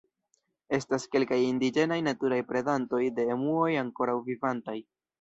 [0.77, 4.81] Estas kelkaj indiĝenaj naturaj predantoj de emuoj ankoraŭ vivantaj.